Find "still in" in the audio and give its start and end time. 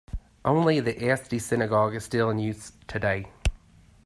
2.05-2.39